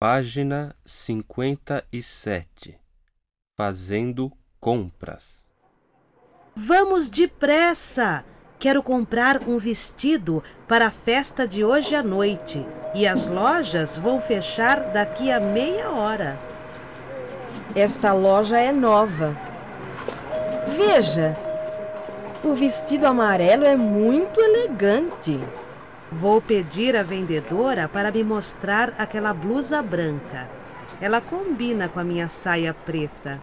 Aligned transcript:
Página 0.00 0.76
57 0.86 2.78
Fazendo 3.56 4.30
compras. 4.60 5.48
Vamos 6.54 7.08
depressa! 7.08 8.24
Quero 8.60 8.80
comprar 8.80 9.42
um 9.48 9.58
vestido 9.58 10.40
para 10.68 10.86
a 10.86 10.90
festa 10.92 11.48
de 11.48 11.64
hoje 11.64 11.96
à 11.96 12.02
noite 12.04 12.64
e 12.94 13.08
as 13.08 13.26
lojas 13.26 13.96
vão 13.96 14.20
fechar 14.20 14.92
daqui 14.92 15.32
a 15.32 15.40
meia 15.40 15.90
hora. 15.90 16.38
Esta 17.74 18.12
loja 18.12 18.56
é 18.60 18.70
nova. 18.70 19.36
Veja, 20.76 21.36
o 22.44 22.54
vestido 22.54 23.04
amarelo 23.04 23.64
é 23.64 23.74
muito 23.74 24.40
elegante. 24.40 25.40
Vou 26.10 26.40
pedir 26.40 26.96
à 26.96 27.02
vendedora 27.02 27.86
para 27.86 28.10
me 28.10 28.24
mostrar 28.24 28.94
aquela 28.96 29.34
blusa 29.34 29.82
branca. 29.82 30.48
Ela 31.00 31.20
combina 31.20 31.86
com 31.86 32.00
a 32.00 32.04
minha 32.04 32.30
saia 32.30 32.72
preta. 32.72 33.42